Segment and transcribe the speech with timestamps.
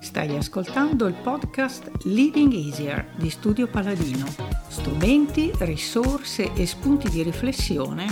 [0.00, 4.26] Stai ascoltando il podcast Living Easier di Studio Paladino.
[4.68, 8.06] Strumenti, risorse e spunti di riflessione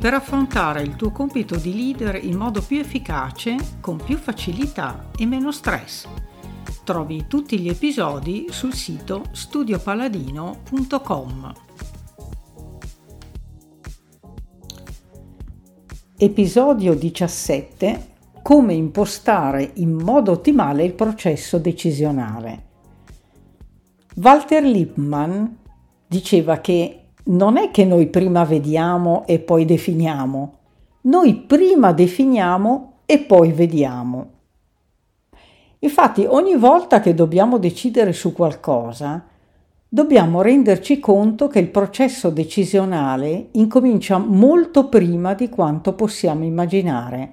[0.00, 5.24] per affrontare il tuo compito di leader in modo più efficace, con più facilità e
[5.24, 6.27] meno stress.
[6.88, 11.52] Trovi tutti gli episodi sul sito studiopaladino.com.
[16.16, 18.06] Episodio 17
[18.40, 22.62] come impostare in modo ottimale il processo decisionale.
[24.14, 25.44] Walter Lippmann
[26.06, 30.58] diceva che non è che noi prima vediamo e poi definiamo,
[31.02, 34.36] noi prima definiamo e poi vediamo.
[35.80, 39.24] Infatti ogni volta che dobbiamo decidere su qualcosa,
[39.88, 47.32] dobbiamo renderci conto che il processo decisionale incomincia molto prima di quanto possiamo immaginare.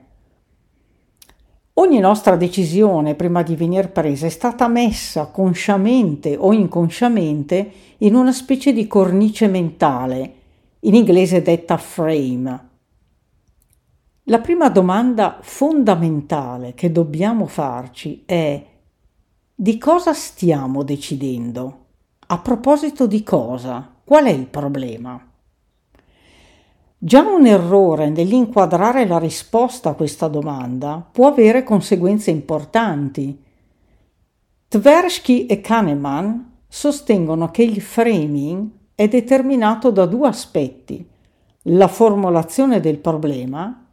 [1.77, 8.31] Ogni nostra decisione prima di venire presa è stata messa consciamente o inconsciamente in una
[8.31, 10.33] specie di cornice mentale,
[10.81, 12.64] in inglese detta frame.
[14.29, 18.59] La prima domanda fondamentale che dobbiamo farci è
[19.53, 21.85] di cosa stiamo decidendo?
[22.25, 23.87] A proposito di cosa?
[24.03, 25.23] Qual è il problema?
[26.97, 33.43] Già un errore nell'inquadrare la risposta a questa domanda può avere conseguenze importanti.
[34.67, 41.07] Tversky e Kahneman sostengono che il framing è determinato da due aspetti,
[41.67, 43.84] la formulazione del problema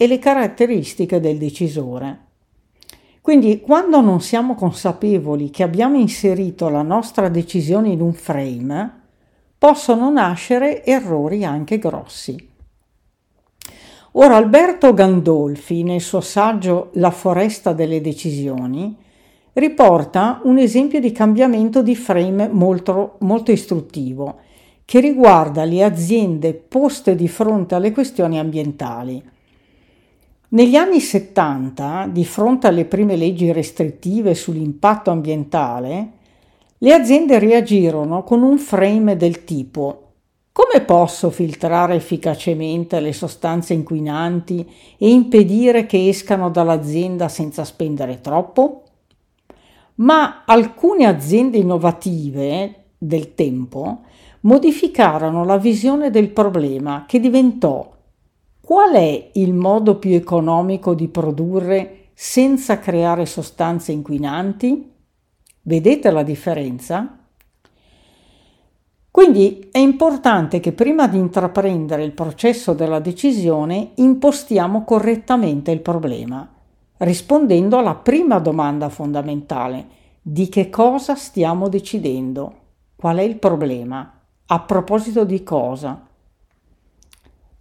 [0.00, 2.20] e le caratteristiche del decisore.
[3.20, 9.00] Quindi quando non siamo consapevoli che abbiamo inserito la nostra decisione in un frame,
[9.58, 12.48] possono nascere errori anche grossi.
[14.12, 18.96] Ora Alberto Gandolfi, nel suo saggio La foresta delle decisioni,
[19.52, 24.38] riporta un esempio di cambiamento di frame molto, molto istruttivo
[24.86, 29.38] che riguarda le aziende poste di fronte alle questioni ambientali.
[30.52, 36.10] Negli anni 70, di fronte alle prime leggi restrittive sull'impatto ambientale,
[36.78, 40.10] le aziende reagirono con un frame del tipo
[40.52, 44.68] come posso filtrare efficacemente le sostanze inquinanti
[44.98, 48.82] e impedire che escano dall'azienda senza spendere troppo?
[49.96, 54.00] Ma alcune aziende innovative del tempo
[54.40, 57.98] modificarono la visione del problema che diventò
[58.70, 64.92] qual è il modo più economico di produrre senza creare sostanze inquinanti?
[65.62, 67.18] Vedete la differenza?
[69.10, 76.48] Quindi è importante che prima di intraprendere il processo della decisione impostiamo correttamente il problema,
[76.98, 79.88] rispondendo alla prima domanda fondamentale,
[80.22, 82.54] di che cosa stiamo decidendo?
[82.94, 84.20] Qual è il problema?
[84.46, 86.06] A proposito di cosa?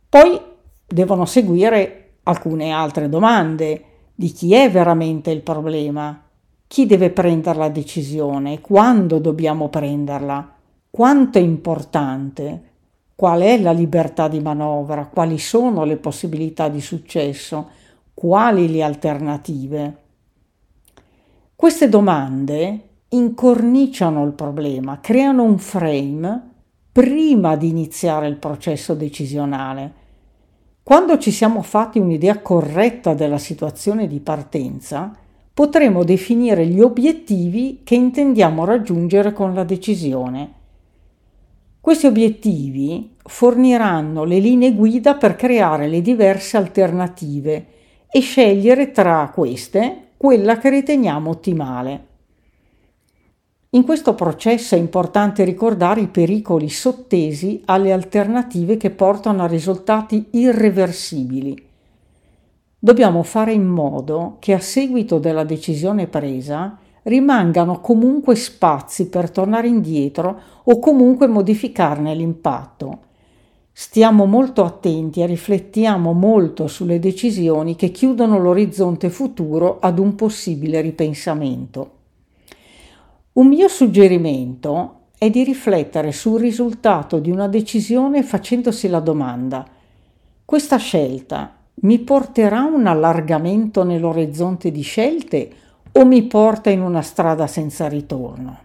[0.07, 0.57] Poi
[0.89, 3.83] devono seguire alcune altre domande
[4.16, 6.22] di chi è veramente il problema,
[6.67, 10.55] chi deve prendere la decisione, quando dobbiamo prenderla
[10.89, 12.63] quanto è importante,
[13.16, 17.69] qual è la libertà di manovra, quali sono le possibilità di successo,
[18.13, 19.97] quali le alternative.
[21.56, 26.50] Queste domande incorniciano il problema, creano un frame
[26.91, 29.98] prima di iniziare il processo decisionale.
[30.89, 35.16] Quando ci siamo fatti un'idea corretta della situazione di partenza,
[35.53, 40.57] potremo definire gli obiettivi che intendiamo raggiungere con la decisione
[41.81, 47.66] questi obiettivi forniranno le linee guida per creare le diverse alternative
[48.11, 52.08] e scegliere tra queste quella che riteniamo ottimale.
[53.74, 60.25] In questo processo è importante ricordare i pericoli sottesi alle alternative che portano a risultati
[60.31, 61.68] irreversibili.
[62.80, 69.68] Dobbiamo fare in modo che a seguito della decisione presa rimangano comunque spazi per tornare
[69.68, 72.98] indietro o comunque modificarne l'impatto.
[73.72, 80.81] Stiamo molto attenti e riflettiamo molto sulle decisioni che chiudono l'orizzonte futuro ad un possibile
[80.81, 81.98] ripensamento.
[83.33, 89.77] Un mio suggerimento è di riflettere sul risultato di una decisione facendosi la domanda
[90.49, 95.51] questa scelta mi porterà un allargamento nell'orizzonte di scelte
[95.91, 98.59] o mi porta in una strada senza ritorno.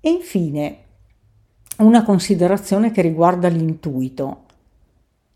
[0.00, 0.76] E infine
[1.78, 4.42] una considerazione che riguarda l'intuito.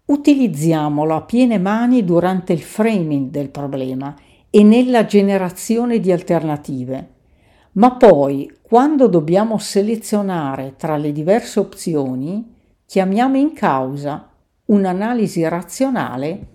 [0.05, 4.15] Utilizziamolo a piene mani durante il framing del problema
[4.51, 7.09] e nella generazione di alternative,
[7.73, 12.55] ma poi quando dobbiamo selezionare tra le diverse opzioni,
[12.85, 14.29] chiamiamo in causa
[14.67, 16.47] un'analisi razionale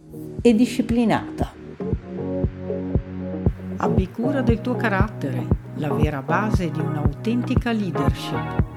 [0.41, 1.51] e disciplinata.
[3.77, 5.45] Abbi cura del tuo carattere,
[5.75, 8.72] la vera base di un'autentica leadership.